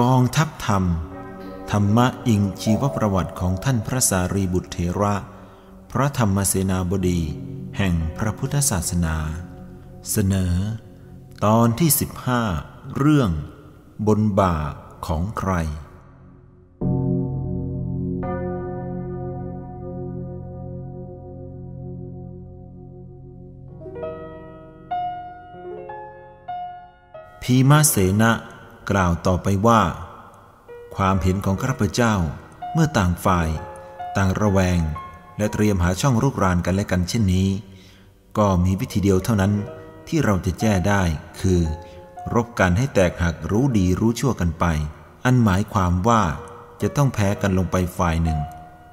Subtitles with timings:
[0.00, 0.84] กองทัพธรรม
[1.70, 5.14] ธรรมะอิงชีวประวัติของท่านพระสารีบุตรเถระ
[5.92, 7.20] พระธรรมเสนาบดี
[7.76, 9.16] แห่งพระพุทธศาสนา
[10.10, 10.54] เสนอ
[11.44, 11.90] ตอนที่
[12.42, 13.30] 15 เรื่อง
[14.06, 14.56] บนบ่า
[15.06, 15.52] ของใคร
[27.42, 28.32] พีมาเสนะ
[28.90, 29.82] กล่าวต่อไปว่า
[30.96, 32.14] ความเห็นของข้าพเจ้า
[32.72, 33.48] เมื่อต่างฝ่าย
[34.16, 34.80] ต่างระแวง
[35.38, 37.48] และเตรียมหาช่องรุกรานกันและกันเช่นนี้
[38.38, 39.52] ก็มีวิธีเดียวเท่านั้น
[40.08, 41.02] ที่เราจะแก้ได้
[41.40, 41.60] คือ
[42.34, 44.64] รบกันให้แตกหักรู้ดีรู้ชั่วกันไป
[45.24, 46.22] อันหมายความว่า
[46.82, 48.38] จะต้องแพ้กันลงไปฝ่ายหนึ่ง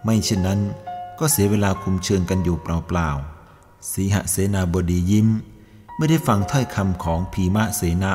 [0.03, 0.59] ไม่เช่นนั้น
[1.19, 5.27] ก็เสียเวลาคุมเชิงกันอยู่เปล่าๆสีหเสนาบดียิ้ม
[5.97, 8.13] ไม่ได้ฟังถ้อยคำของพีมะเสนา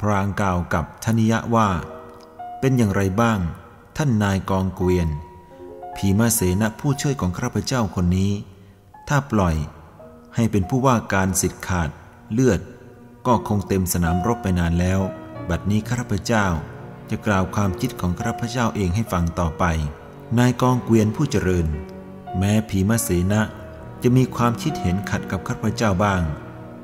[0.00, 1.68] พรางกล่าวกับธนิยะว่า
[2.60, 3.38] เป็นอย่างไรบ้าง
[3.96, 5.08] ท่านนายกองเกวียน
[5.96, 8.32] พีมาเสนะผู้ช่วยของข้าพเจ้าคนนี้
[9.08, 9.56] ถ้าปล่อย
[10.34, 11.90] ให้เป็นผู้ว่าการสิทธิ์ขาด
[12.32, 12.60] เลือด
[13.26, 15.00] ก็คงเต็มสนามรบไปนานแล้ว
[15.48, 16.46] บัดนี้ข้าพเจ้า
[17.10, 19.64] จะกล่าวความคิดของข้าพเจ้าเองให้ฟังต่อไป
[20.38, 21.66] นายกองเกวียนผู้เจริญ
[22.38, 23.42] แม้พีมาเสนะ
[24.02, 26.22] จะมีความคิดเห็นขัดกับข้าพเจ้าบ้าง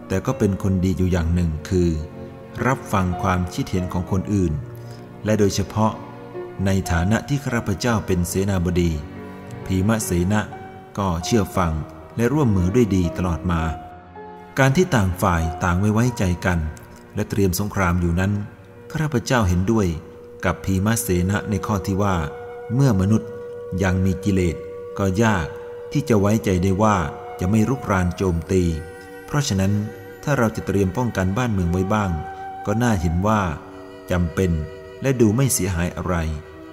[0.09, 1.91] แต่ก็เป็นคนดีอยู่อย่างหนึ่งคือ
[2.67, 4.53] รับฟังความคิดเห็นของคนอื่น
[5.25, 5.93] และโดยเฉพาะ
[6.67, 8.93] ในฐานะที่ข้าพเจ้าเป็นเสนาบดี
[9.67, 10.41] พีมะเสนะ
[10.99, 11.73] ก็เชื่อฟัง
[12.17, 13.63] และร่วมมือด้วยดีตลอดมา
[14.59, 16.59] การที่ต่างฝ่ายต่างไม่ไว้ใจกัน
[17.15, 18.33] และเตรียมสงครามอยู่นั้น
[18.93, 19.87] ข้าพเจ้าเห็นด้วย
[20.45, 22.17] กับพีมะเสนะในข้อที่ว่า
[22.75, 23.31] เมื่อมนุษย์
[23.83, 24.57] ยังมีกิเลส
[24.99, 25.47] ก็ยาก
[25.93, 26.97] ที่จะไว้ใจได้ว่า
[27.41, 28.63] จะไม่รุกรานโจมตี
[29.27, 29.73] เพราะฉะนั้น
[30.23, 32.11] ถ้าเราจะเตรียมป้องกันบ้านเมืองไว้บ้าง
[32.67, 33.43] ก็น่าเห็นว่า
[34.11, 34.51] จำเป็น
[35.03, 36.15] และดูไม่เสียหายอะไร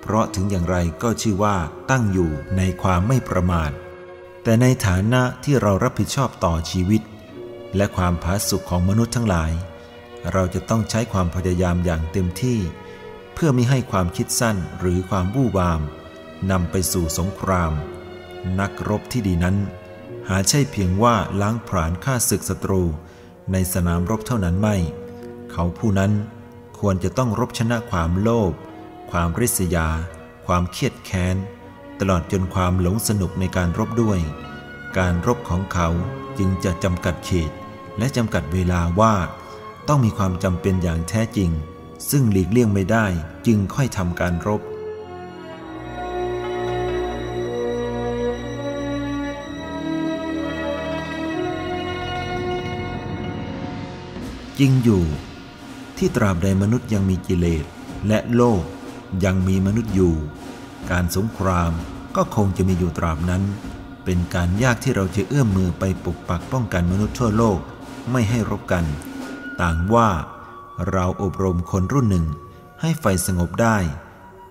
[0.02, 1.58] เพราะถึงอย่างไรก็ชื่อว่า
[1.90, 3.72] ตั้งอยู่ในความไม่ประมาท
[4.44, 7.02] แต่ในฐานะที่เรารับผิดชอบต่อชีวิต
[7.76, 9.52] และความผาสุกของมนุษย์ทั้งหลาย
[10.34, 12.60] เราจะต้องใช้ความพยายามอย่างเต็มที่
[13.34, 15.82] เพื่อไม่ให้ความคิดสั้นหรือความวู่วาม
[16.52, 17.74] นำไปสู่สงคราม
[18.60, 19.58] นักรบที่ดีนั้น
[20.28, 22.84] หาใช่เพียงว่าล้างผลาญฆ่าศึกศัตรู
[23.52, 24.76] ในสนามรบเท่านั้นไม่
[25.52, 26.12] เขาผู้นั้น
[26.80, 28.54] ควรจะต้องรบชนะความโลภ
[29.12, 29.88] ความริษยา
[30.46, 31.36] ความเครียดแค้น
[32.00, 34.20] ตลอดจนความหลงสนุกในการรบด้วย
[34.98, 35.90] การรบของเขา
[36.38, 37.52] จึงจะจำกัดเขต
[37.98, 39.16] และจำกัดเวลาว่า
[39.88, 41.52] ต้องมีความจำเป็นอย่างแท้จริง
[42.10, 43.06] ซึ่งหลีกเลี่ยงไม่ได้
[43.48, 44.62] จึงค่อยทำการรบ
[54.60, 55.04] จริงอยู่
[55.98, 57.66] ที่ตราบใดมนุษย์ยังมีกิเลส
[58.08, 58.62] และโลก
[59.26, 60.14] ยังมีมนุษย์อยู่
[60.92, 61.72] การสงคราม
[62.16, 63.44] ก็คงจะมีอยู่ตราบนั้น
[64.06, 67.60] เป็นการยากที่เราจะเอื้อมมือไปปกปักป้องกันมนุษย์ทั่วโลก
[68.12, 68.86] ไม่ให้รบกัน
[69.62, 70.10] ต่างว่า
[70.90, 72.26] เราอบรมคนรุ่นหนึ่ง
[72.82, 73.78] ให้ไฟสงบได้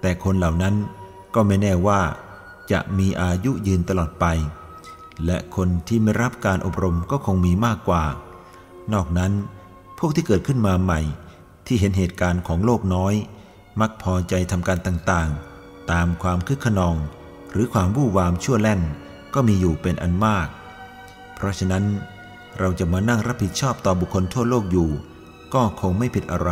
[0.00, 0.74] แต่คนเหล่านั้น
[1.34, 2.00] ก็ไม่แน่ว่า
[2.72, 4.26] จะมีอายุยืนตลอดไป
[5.24, 8.04] และคนที่ไม่รับการอบรมก็คงมีมากกว่า
[8.92, 9.32] นอกนั้น
[9.98, 11.00] พวกที่เกิดขึ้นมาใหม่
[11.66, 13.14] ที่เห็นเหตุการณ์ของโลกน้อย
[13.80, 16.96] มักพอใจทำการต่างๆ ตามความคึกขนอง
[17.50, 18.80] หรือความวู่วามชั่วแล่น
[19.34, 20.48] ก็มีอยู่เป็นอันมาก
[21.34, 21.84] เพราะฉะนั้น
[22.58, 24.90] เราจะมานั่งรับผิดชอบต่อบุคคลทั่วโลกอยู่
[25.54, 26.50] ก็คงไม่ผิดอะไร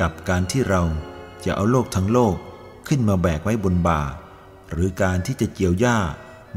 [0.00, 0.82] กับการที่เรา
[1.44, 2.34] จะเอาโลกทั้งโลก
[2.88, 4.00] ขึ้นมาแบกไว้บนบ่า
[4.70, 5.98] หรือการที่จะเกี่ยวหญ้า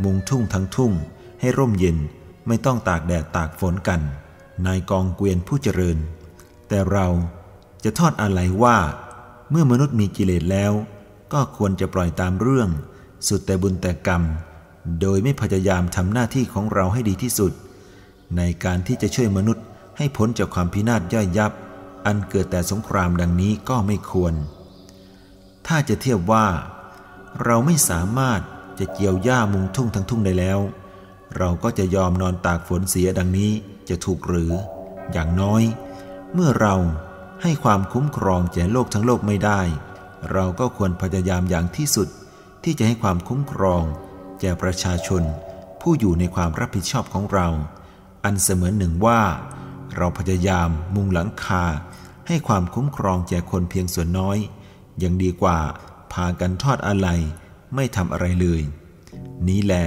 [0.04, 0.94] มุงทุ่งทั้งทุ่ง
[1.40, 1.98] ให้ร่มเย็น
[2.48, 4.02] ไม่ต้องตากแดดตากฝนกัน
[4.66, 5.98] นายกองเกวียนผู้เจริญ
[6.68, 7.08] แต่เรา
[7.84, 8.78] จะทอดอะไรว่า
[9.50, 10.74] เมื่อมนุษย์มีกิเลสแล้ว
[11.34, 12.70] ก็ควรจะปล่อยตามเรื่อง
[13.28, 14.24] สุดแต่บุญแต่กรรม
[15.02, 17.52] โดยไม่พยายามทำหน้าที่ของเราให้ดีที่สุด
[18.38, 19.66] ในการที่จะช่วยมนุษย์
[19.98, 21.52] ให้พ้นจากความพินาศย่อยยับ
[22.06, 24.34] อันเกิดแต่สงครามดังนี้ก็ไม่ควร
[25.68, 26.48] ถ้าจะเทียบว่า
[27.46, 28.42] เราไม่สามารถ
[28.80, 30.60] จะเกี่ยวหญ้ามุงทุ่งทั้งทุ่งได้แล้ว
[31.38, 33.52] เราก็จะยอมนอนตากฝนเสียดังนี้
[33.90, 34.54] จะถูกหรือ
[35.12, 35.64] อย่างน้อย
[36.34, 36.76] เมื่อเรา
[37.44, 39.62] ให้ความคุ้มครองแก่โลกทั้งโลกไม่ได้
[40.32, 42.08] เราก็ควรพยายามอย่างที่สุด
[42.64, 43.84] ที่จะให้ความคุ้มครอง
[44.40, 45.24] แก่ประชาชน
[45.82, 47.48] ผู้อยู่ในความรับผิดชอบของเรา
[48.24, 49.22] อันเสมือนหนึ่งว่า
[49.96, 51.64] เราพยายามมุงหลังคา
[52.28, 54.38] ให้ความคุ้มครองแก่คนเพียงส่วนน้อย
[55.04, 55.60] ยังดีกว่า
[56.14, 57.08] พากันทอดอะไร
[57.76, 58.62] ไม่ทำอะไรเลย
[59.48, 59.86] นี้แหละ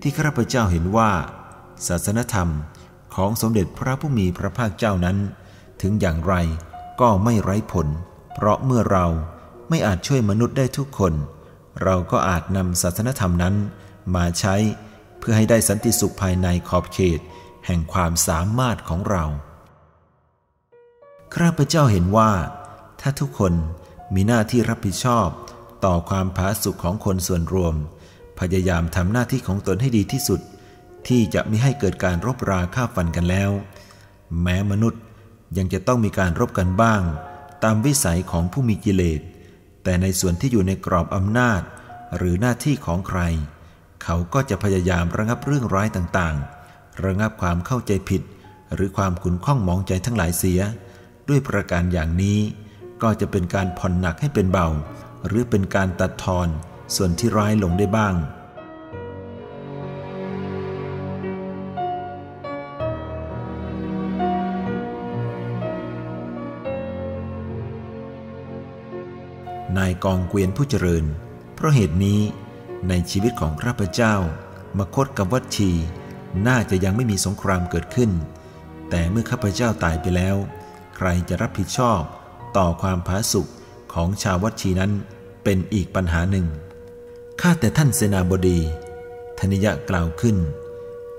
[0.00, 1.10] ที่ข้าพเจ้าเห็นว่า
[1.86, 2.48] ศาสนธรรม
[3.14, 5.16] ของสมเด็จพระผู้มีพระภาคเจ้านั้น
[5.80, 6.34] ถึงอย่างไร
[7.00, 7.86] ก็ไม่ไร้ผล
[8.34, 9.06] เพราะเมื่อเรา
[9.68, 11.12] ไม่อาจช่วยมนุษย์ได้ทุกคน
[11.82, 13.54] เราก็อาจนำศาสนธรรมนั้น
[14.14, 14.54] มาใช้
[15.18, 17.20] เพื่อให้ได้สันติสุขภายในขอบเขต
[17.66, 19.24] แห่งความสามารถของเรา
[21.34, 22.32] ข้าพเจ้าเห็นว่า
[23.00, 23.54] ถ้าทุกคน
[24.14, 25.28] มีหน้าที่รับผิดชอบ
[25.84, 27.74] ต่อความผาสุกของคนส่วนรวม
[28.38, 30.40] พยายามทำหน้าที่ของตนให้ดีที่สุด
[31.08, 33.50] ที่จะไม่ให้เกิดการรบราฆ่าฟันกันแล้ว
[34.42, 35.02] แม้มนุษย์
[35.56, 37.02] ยังจะต้องมีการรบกันบ้าง
[37.64, 39.20] ตามวิสัยของผู้มีกิเลส
[39.84, 41.60] แต่ในส่วนที่อยู่ในกรอบอำนาจ
[42.16, 43.20] หรือหน้าที่ของใคร
[44.02, 48.22] เขาก็จะพยายามระงับเรื่องร้ายต่างๆ ระงับความเข้าใจผิด
[48.74, 50.60] หรือความขุนข้องมองใจทั้งหลายเสีย
[51.28, 52.38] ด้วยประการอย่างนี้
[53.02, 54.68] ก็จะเป็นการผ่อนหนักให้เป็นเบา
[55.26, 56.48] หรือเป็นการตัดทอน
[56.96, 58.14] ส่วนที่ร้ายลงได้บ้าง
[69.78, 71.04] นายกองเกวียนผู้เจริญ
[71.54, 72.20] เพราะเหตุนี้
[72.88, 74.14] ในชีวิตของข้าพเจ้า
[74.78, 75.70] มคตกับวัดชี
[76.46, 78.10] น่าจะยังไม่มีสงครามเกิดขึ้น
[78.90, 80.36] แต่เมื่อข้าพเจ้าตายไปแล้ว
[80.96, 82.00] ใครจะรับผิดชอบ
[82.56, 83.46] ต่อความผาสุก
[83.94, 84.92] ของชาววัดชีนั้น
[85.44, 86.46] เป็นอีกปัญหาหนึ่ง
[87.40, 88.60] ข้าแต่ท่านเสนาบดี
[89.38, 90.36] ธนิยะกล่าวขึ้น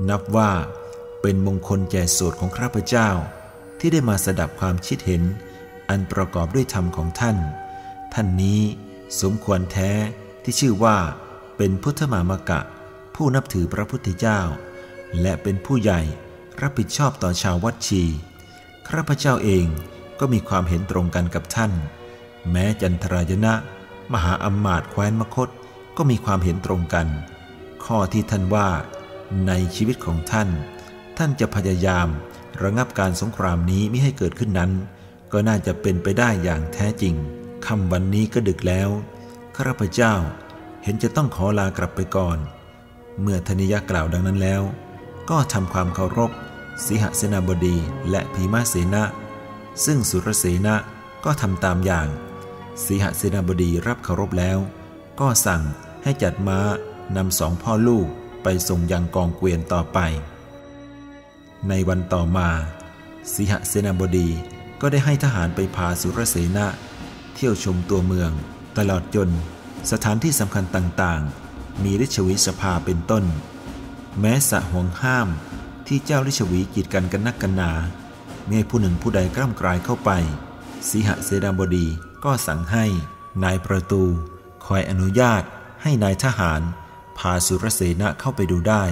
[0.09, 0.51] นับว่า
[1.21, 3.09] เป็นมงคลแก่โสดของข้าพเจ้า
[3.79, 5.21] ที่ได้มาสดับความคิดเห็น
[5.89, 7.37] อันประกอบด้วยธรรมของท่าน
[8.17, 8.61] ท่านนี้
[9.21, 9.91] สมควรแท้
[10.43, 10.97] ที่ชื่อว่า
[11.57, 12.61] เป็นพุทธมามกะ
[13.15, 14.41] ผู้นับถือพระพุทธเจ้า
[15.21, 16.01] และเป็นผู้ใหญ่
[16.61, 18.03] รับผิดชอบต่อชาววัดชี
[18.87, 19.65] ข้าพเจ้าเอง
[20.19, 21.71] ก็มีความเห็นตรงกันกับท่าน
[22.51, 23.53] แม้จันทรายณะ
[24.13, 25.49] มหาอมมาตแคว้นมคต
[25.97, 27.07] ก็มีความเห็นตรงกัน
[27.85, 28.69] ข้อที่ท่านว่า
[29.47, 30.49] ในชีวิตของท่าน
[31.17, 32.07] ท่านจะพยายาม
[32.63, 34.71] ระงับการสงครามนี้ไม่ให้เกิดขึ้นนั้น
[35.31, 37.15] ก็น่าจะเป็นไปได้อย่างแท้จริง
[37.67, 38.89] คำวันนี้ก็ดึกแล้ว
[39.55, 40.13] ข้าพเจ้า
[40.83, 42.37] เห็นจะต้องขอลากลับไปก่อน
[43.21, 44.61] เมื่อธนิยะกล่าวดังนั้นแล้ว
[45.29, 46.31] ก็ทำความเคารพ
[46.85, 47.77] สิหเสนาบดี
[48.09, 49.03] และพีมาเสนะ
[49.85, 50.75] ซึ่งสุรเสนะ
[51.25, 52.07] ก็ทำตามอย่าง
[52.85, 54.57] สีหเสนาบดีรับเคารพแล้ว
[55.19, 55.61] ก็สั่ง
[56.03, 56.59] ให้จัดม้า
[57.15, 58.07] นำสองพ่อลูก
[58.43, 59.99] ไปส่งยังกองเกวียนต่อไป
[61.69, 62.49] ในวันต่อมา
[63.33, 64.29] สีหเสนาบดี
[64.81, 66.67] ก็ได้ให้ทหารไปพาสุรเสนา
[67.35, 68.31] เที่ยวชมตัวเมือง
[68.77, 69.29] ตลอดจน
[69.91, 73.23] สถานที่สำคัญต่างๆ มีริชวีสภาเป็นต้น
[74.19, 75.27] แม้สะห่วงห้าม
[75.87, 77.71] ที่เจ้าริชวีกีดกันกันนักกันหนา
[78.47, 80.09] เมื่อผู้หนึ่งผู้ใดกล้ำกลายเข้าไป
[80.87, 81.87] สีหเสนามบดี
[82.23, 82.85] ก็สั่งให้
[83.43, 84.03] นายประตู
[84.65, 85.43] คอยอนุญาต
[85.81, 86.61] ให้นายทหาร
[87.17, 88.83] พาสุรเสนะเข้าไปดูได้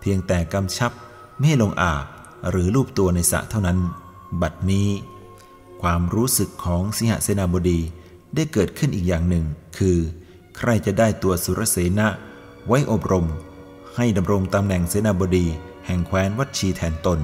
[0.00, 0.92] เพียงแต่กำชับ
[1.36, 2.04] ไม่ให้ลงอาบ
[2.50, 3.78] หรือรูปตัวในสระเท่านั้น
[4.40, 4.88] บัดนี้
[5.82, 7.80] ความรู้สึกของสิหเสนาบดี
[8.34, 9.44] ได้เกิดขึ้นอีกอย่างหนึ่ง
[9.78, 9.98] คือ
[10.56, 12.08] ใครจะได้ตัวสุรเสนะ
[12.66, 13.26] ไว้อบรม
[13.96, 15.46] ให้ดำรงตำแหน่งเสนาบดี
[15.86, 17.20] แห่งแคว้นวัดชีแทนตน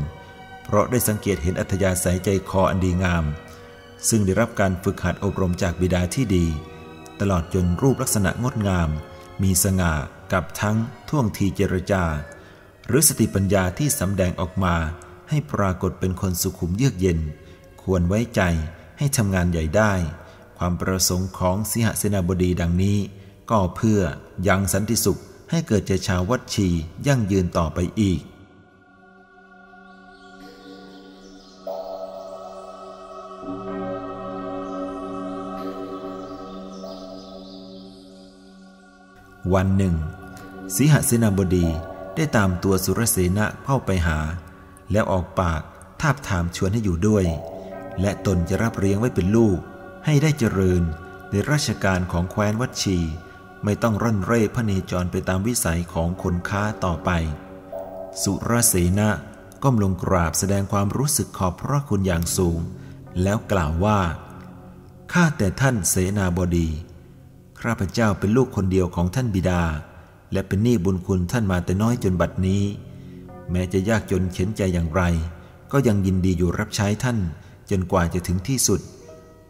[0.65, 3.25] เพราะได้สังเกตเห็นอัธยาศัยใจคออันดีงาม
[4.09, 6.47] ซึ่งได้รับการฝึกหัดอบรมจากบิดาที่ดี
[7.21, 8.91] ตลอดจนรูปลักษณะงดงาม
[9.43, 9.93] มีสง่า
[10.33, 10.77] กับทั้ง
[11.09, 12.05] ท่วงทีเจรจา
[12.87, 14.75] หรือสติปัญญาที่สำแดงออกมา
[15.29, 17.19] ให้ปรากฏเป็นคนสุขุมเยือกเย็น
[17.91, 18.43] ควรไว้ใจ
[18.99, 19.93] ให้ทำงานใหญ่ได้
[20.59, 22.99] ความประสงค์ของสิหเสนาบดีดังนี้
[23.51, 24.01] ก็เพื่อ
[24.49, 26.69] ยังสันติสุขให้เกิดแก่ชาววัดชี
[27.07, 28.21] ยั่งยืนต่อไปอีก
[39.55, 39.95] วันหนึ่ง
[40.75, 41.67] สีหเสนาบดี
[42.15, 44.19] ได้ตามตัวสุรเสนะเข้าไปหา
[44.93, 45.61] แล้วออกปาก
[46.01, 47.27] ทาบถามชวนให้อยู่ด้วย
[48.01, 49.59] และตนจะรับเลี้ยงไว้เป็นลูก
[50.05, 50.83] ให้ได้เจริญ
[51.31, 52.99] ในราชการของแคว้นวัดชี
[53.65, 57.11] ไม่ต้องร่อนเร่พระเนจรไปตามวิสัยของคนค้าต่อไป
[58.23, 59.11] สุรเสนะ
[59.63, 62.59] ก้มลงกราบแสดงความรู้สึกขอบพระคุณอย่างสูง
[63.23, 63.99] แล้วกล่าวว่า
[65.13, 66.69] ข้าแต่ท่านเสนาบดี
[67.61, 69.63] ข้าพเจ้าเป็นลูกคนเดียวของท่านบิดา
[70.33, 72.63] และเป็นหนี้บุญคุณท่านมาแต่น้อยจนบัดนี้
[73.51, 75.03] แม้จะยากจนเข็นใจอย่างไร
[75.73, 77.19] ก็ยังยินดีอยู่รับใช้ท่าน
[77.71, 78.81] จนกว่าจะถึงที่สุด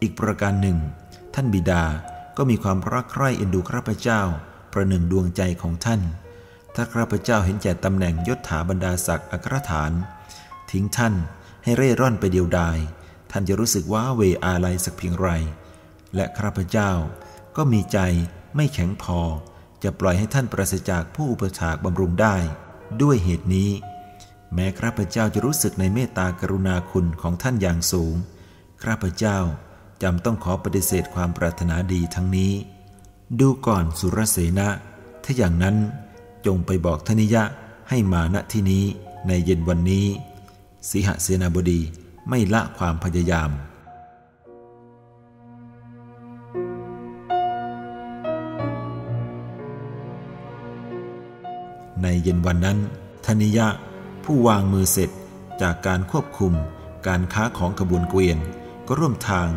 [0.02, 0.78] อีกประการหนึ่ง
[1.34, 1.84] ท่านบิดา
[2.36, 4.20] ก็มีความรักใคร่เอ็นดูข้าพเจ้า
[4.72, 6.00] ประหนึ่งดวงใจของท่าน
[6.74, 9.92] ถ้าข้าพเจ้าเห็นแก่ตำแหน่งยศถาบรรดาศักดิ์อัครฐาน
[10.70, 11.14] ทิ้งท่าน
[11.64, 12.78] ให้เร่ร่อนไปเดียวดาย
[13.30, 15.28] ท่านจะรู้สึกว่าเวอาลัยสักเพียงไร
[16.14, 16.90] และข้าพเจ้า
[17.56, 17.98] ก็มีใจ
[18.56, 19.20] ไม่แข็งพอ
[19.82, 22.36] จะปล่อยให้ท่านปราศจากผู้อุปถากบำรุงได้
[23.02, 23.70] ด้วยเหตุนี้
[24.54, 28.14] แม้ข้าพเจ้าจะรู้สึกในเมตตากรุณาคุณของท่านอย่างสูง
[28.82, 29.38] ข้าพเจ้า
[30.02, 32.52] จำต้องขอปฏิเสธความปรารถนาดีทั้งนี้
[33.40, 34.68] ดูก่อนสุรเสนะ
[35.24, 35.76] ถ้าอย่างนั้น
[36.46, 37.44] จงไปบอกธนิยะ
[37.88, 38.84] ให้มาณที่นี้
[39.26, 40.06] ในเย็นวันนี้
[40.88, 41.80] สิหเสนาบดี
[42.28, 43.50] ไม่ละความพยายาม
[52.02, 52.78] ในเย็นวันนั้น
[53.26, 53.66] ธนิยะ
[54.30, 55.10] ผู้วางมือเสร็จ
[55.62, 56.54] จากการควบคุม
[57.06, 58.38] การค้าของขบวนเกวียน
[58.86, 59.48] ก็ร่วมทาง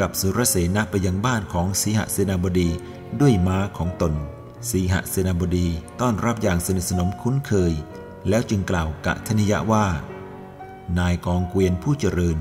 [0.00, 2.70] กับสุรเสนาไปยังบ้านของสีหเสนาบดี
[3.20, 4.12] ด้วยม้าของตน
[4.70, 5.66] สีหเสนาบดี
[6.00, 7.72] ต้อนรับอย่างสนิทสนมคุ้นเคย
[8.28, 9.86] แล้วจึงกล่าวกะธนิยะว่า
[10.98, 12.38] นายกองเกวียนผู้เจริญ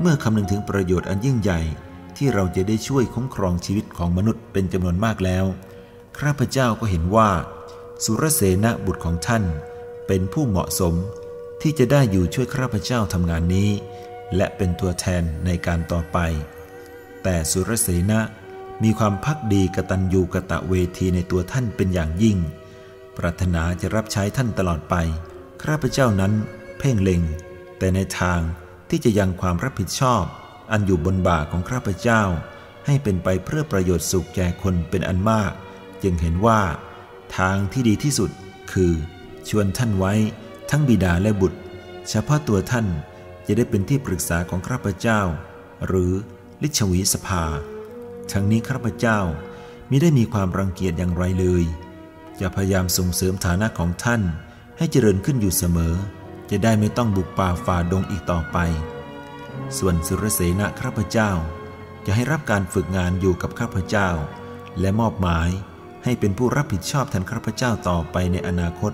[0.00, 1.60] เมื่อคำนึงถึงประโยชน์อันยิ่งใหญ่
[2.16, 5.44] ที่เราจะได้ช่วยคุ้มครองชีวิตของมนุษย์เป็นจำนวนมากแล้ว
[6.18, 7.30] ข้าพเจ้าก็เห็นว่า
[8.04, 9.44] สุรเสนบุตรของท่าน
[10.06, 10.94] เป็นผู้เหมาะสม
[11.62, 13.70] ที่จะได้อยู่ช่วยข้าพเจ้าทำงานนี้
[14.36, 16.18] และเป็นตัวแทนในการต่อไป
[17.22, 18.20] แต่สุรเสนะ
[18.82, 22.38] มีความพักดีกตัญญูกะตะเวทีในตัวท่านเป็นอย่างยิ่ง
[23.16, 24.94] ปรารถนาจะรับใช้ท่านตลอดไป
[25.62, 26.32] ข้าพเจ้านั้น
[26.78, 27.22] เพ่งเล็ง
[27.78, 28.40] แต่ในทาง
[28.88, 30.24] ที่จะยังความรับผิดชอบ
[30.70, 32.22] อันอยู่บนบ่าของข้าพเจ้า
[32.86, 35.52] ให้เป็นไปเพื่อประโยชน์สุขแก่คนเป็นอันมาก
[36.02, 36.60] จึงเห็นว่า
[37.36, 38.30] ทางที่ดีที่สุด
[38.72, 38.92] คือ
[39.48, 40.14] ชวนท่านไว้
[40.70, 41.58] ทั้งบิดาและบุตร
[42.08, 42.86] เฉพาะตัวท่าน
[43.46, 45.20] จะได้เป็นที่ปรึกษาของข้าพเจ้า
[45.86, 46.12] หรือ
[46.62, 47.44] ลิชวีสภา
[48.32, 49.18] ทั้งนี้ข้าพเจ้า
[49.90, 51.64] มิได้มีความรังเกียจอย่างไรเลย
[52.40, 54.22] จะพยายามส่งเสริมฐานะของท่าน
[54.78, 55.94] ให้เจริญขึ้นอยู่เสมอ
[56.50, 58.58] จะได้ไม่ต้องบุกป่าฝ่าดงอีกต่อไป
[59.78, 61.30] ส่วนสุรเสนะข้าพเจ้า
[62.06, 64.08] จะให้รับการฝึกงานอยู่กับข้าพเจ้า
[64.80, 65.50] และมอบหมาย
[66.04, 68.92] ให้เป็นผู้รับผิดชอบแทนข้าพเจ้าต่อไปในอนาคต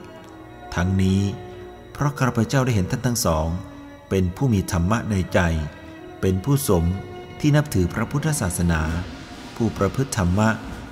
[0.74, 1.20] ทั้งนี้
[1.92, 3.46] เพราะข้าพเจ้าได้เห็นท่านทั้งสอง
[4.10, 5.38] เป็นผู้มีธรรมะในใจ
[6.20, 6.84] เป็นผู้สม
[7.40, 8.82] ที่นับถือพระพุทธศาสนา
[9.56, 10.48] ผู้ประพฤติธรรมะ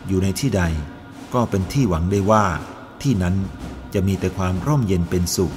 [0.07, 0.63] อยู่ในที่ใด
[1.35, 2.45] ก็เป็นที่หวังได้ว่า
[3.03, 3.37] ที่นั้น
[3.95, 5.55] จะมีแต่ความร่มเย็นเป็นสุข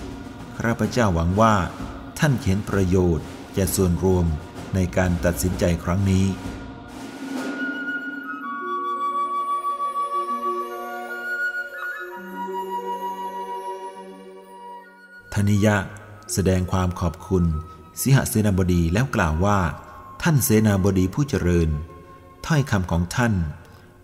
[0.58, 1.56] ข้าพเจ้าหวังว่า
[2.20, 3.26] ท่านเห็นประโยชน์
[3.58, 4.26] จะส่วนรวม
[4.76, 6.26] ในการตัดสินใจครั้งนี้
[15.34, 15.76] ธนิยะ
[16.34, 17.46] แสดงความขอบคุณ
[18.02, 19.60] สิหเสนาบดีแล้วกล่าวว่า
[20.22, 21.70] ท่านเสนาบดีผู้เจริญ
[22.46, 23.34] ถ้อยคำของท่าน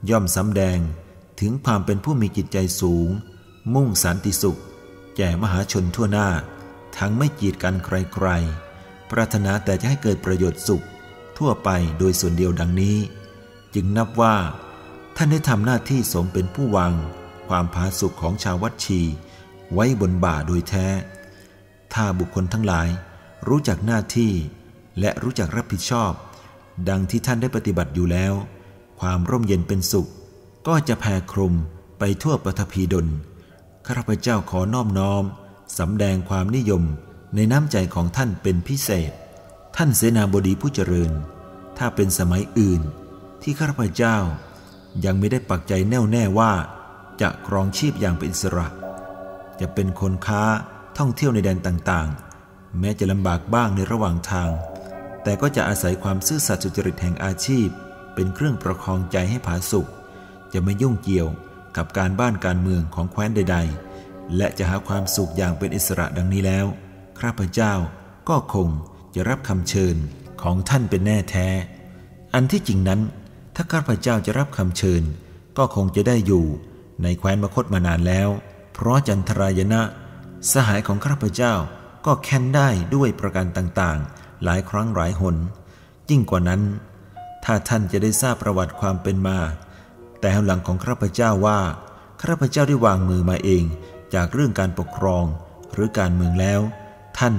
[0.09, 0.79] ย่อมสำแดง
[1.39, 3.09] ถึงความเป็นผู้มีจิตใจสูง
[3.73, 4.59] มุ่งสันติสุข
[5.17, 6.29] แก่มหาชนทั่วหน้า
[6.97, 10.85] ทั้งไม่กีดกันใครๆ ปรารถนาแต่จะให้เกิดประโยชน์สุข
[11.37, 11.69] ทั่วไป
[11.99, 12.97] โดยส่วนเดียวดังนี้
[13.73, 14.35] จึงนับว่า
[15.15, 16.93] ท่านได้ทำหน้าที่สมเป็นผู้วาง
[17.47, 19.01] ความผาสุกของชาววัดชี
[19.73, 20.87] ไว้บนบ่าโดยแท้
[21.93, 22.89] ถ้าบุคคลทั้งหลาย
[23.47, 24.31] รู้จักหน้าที่
[24.99, 26.11] และรู้จักรับผิดชอบ
[26.89, 28.33] ดังที่ท่านได้ปฏิบัติอยู่แล้ว
[28.99, 30.09] ความร่มเย็นเป็นสุข
[30.67, 31.53] ก็จะแผ่คลุม
[31.99, 33.07] ไปทั่วปฐพีดล
[33.85, 35.23] ข้าพเจ้าขอน้อบน้อม
[35.79, 36.83] สำแดงความนิยม
[37.35, 39.11] ในน้ำใจของท่านเป็นพิเศษ
[39.75, 41.11] ท่านเสนาบดีผู้เจริญ
[41.77, 42.81] ถ้าเป็นสมัยอื่น
[43.41, 44.17] ที่ข้าพเจ้า
[45.05, 46.53] ยังไม่ได้ปักใจแน่วแน่ว่า
[47.21, 48.67] จะครองชีพอย่างเป็นอิสระ
[49.59, 50.43] จะเป็นคนค้า
[50.99, 54.51] ท่องเที่ยวในแดนต่างๆ แม้จะลำบากบ้างในระหว่างทาง
[55.23, 57.67] แต่ก็จะอาศัยความซื่อสัตย์สุจริตแห่งอาชีพ
[58.15, 59.87] เป็นเครื่องประคองใจให้ผาสุก
[60.53, 61.29] จะไม่ยุ่งเกี่ยว
[61.77, 63.57] กับการบ้านการเมืองของแคว้นใด
[63.97, 66.65] ๆ และจะหาความสุขอย่างเป็นอิสระดังนี้แล้ว
[67.19, 67.73] ข้าพเจ้า
[68.29, 68.67] ก็คง
[69.15, 69.95] จะรับคำเชิญ
[70.41, 71.47] ของท่านเป็นแน่แท้
[72.33, 73.01] อันที่จริงนั้น
[73.55, 75.03] ถ้าข้าพเจ้าจะรับคำเชิญ
[75.57, 76.45] ก็คงจะได้อยู่
[77.03, 78.29] ในแคว้นมคตมานานแล้ว
[78.73, 79.81] เพราะจันทรายณะ
[80.53, 81.53] สหายของข้าพเจ้า
[82.05, 85.35] ก็แค้นได้ด้วยประการต่างๆ หลายครั้งหลายหน
[86.09, 86.61] ยิ่งกว่านั้น
[87.45, 89.39] ถ้าท่านจะได้ทราบประวัติความเป็นมา
[90.19, 91.59] แต่หลังของข้าพเจ้าว่า
[92.21, 93.63] ข้าพเจ้าได้วางมือมาเอง
[94.13, 95.25] จากเรื่องการปกครอง
[95.73, 96.61] หรือการเมืองแล้ว
[97.19, 97.35] ท่าน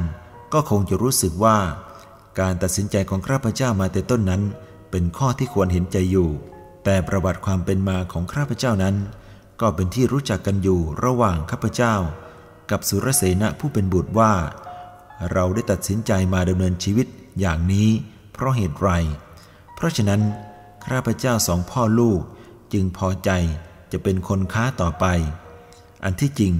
[0.52, 1.58] ก็คงจะรู้สึกว่า
[2.40, 4.42] การตัดสินใจของข้าพเจ้ามาแต่ต้นนั้น
[4.90, 6.30] เป็นข้อที่ควรเห็นใจอยู่
[6.84, 8.96] แต่ประวัติความเป็นมาของข้าพเจ้านั้น
[9.60, 11.94] ก็เป็นที่รู้จักกันอยู่ระหว่างข้าพเจ้า
[12.70, 14.32] กับสุรเสนผู้เป็นบุตรว่า
[15.32, 17.06] เราได้ตัดสินใจมาดำเนินชีวิต
[17.40, 17.88] อย่างนี้
[18.32, 18.90] เพราะเหตุไร
[19.74, 20.20] เพราะฉะนั้น
[20.84, 22.20] ข้าพเจ้าสองพ่อลูก
[22.72, 23.30] จึงพอใจ
[23.92, 25.06] จะเป็นคนค้าต่อไป
[26.04, 26.54] อันที่จริง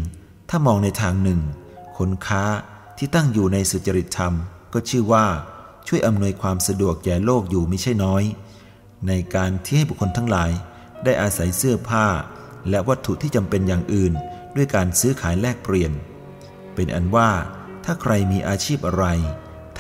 [0.48, 1.40] ถ้ามองในทางหนึ่ง
[1.98, 2.42] คนค้า
[2.98, 4.34] ที่ตั้งอยู่ในสุจริตธรรม
[4.72, 5.26] ก็ชื่อว่า
[5.86, 8.22] ช่วยอำนวยความสะดวกแก่โลกอยู่ไม่ใช่น้อย
[9.06, 10.50] ในการที่ให้บุคคลทั้งหลาย
[11.04, 12.06] ได้อาศัยเสื้อผ้า
[12.70, 14.12] และวัตถุที่จำเป็นอย่างอื่น
[14.60, 15.92] ด้วยการซื้อขายแลกเปลี่ยน
[16.74, 17.30] เป็นอันว่า
[17.84, 19.06] ถ้าใครมีอาชีพอะไร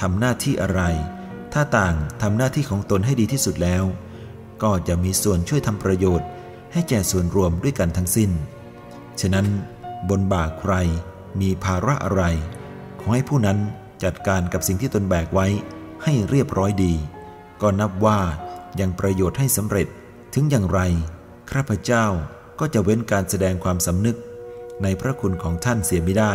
[0.00, 0.82] ทำหน้าที่อะไร
[1.52, 3.84] ถ้าต่างทำหน้าที่ของตนให้ดีที่สุดแล้ว
[4.62, 6.28] ก็จะมีส่วนช่วยทำประโยชน์
[6.72, 8.30] ให้แก่ส่วนรวมด้วยกันทั้งสิ้น
[9.20, 9.46] ฉะนั้น
[10.08, 10.72] บนบ่าใคร
[11.40, 12.22] มีภาระอะไร
[13.00, 13.58] ขอให้ผู้นั้น
[14.04, 15.46] จัดการกับสิ่งที่ตนแบกไว้
[16.02, 16.94] ให้เรียบร้อยดี
[17.62, 18.20] ก็นับว่า
[18.80, 19.88] ยังประโยชน์ให้สำเร็จ
[20.34, 20.80] ถึงอย่างไร
[21.52, 22.06] ข้าพเจ้า
[22.60, 24.16] ก็จะเว้นการแสดงความสำนึก
[24.82, 26.34] ในพระคุณของท่านเสียไม่ได้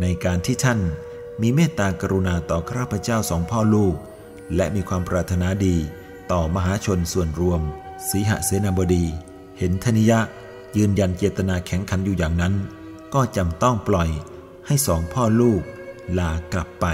[0.00, 0.80] ในการที่ท่าน
[1.42, 3.96] มีเมตตากรุณาต่อข้าพเจ้าสองพ่อลูก
[4.56, 5.76] และมีความปรารถนาดี
[6.32, 7.60] ต่อมหาชนส่วนรวม
[8.08, 9.04] สีหเสนาบดี
[9.58, 10.20] เห็นธนิยะ
[10.76, 12.54] ยืนยันเจตนาแข็งขันอยู่อย่างนั้น
[13.14, 14.10] ก็จำต้องปล่อย
[14.66, 15.62] ให้สองพ่อลูก
[16.18, 16.86] ลากลับไป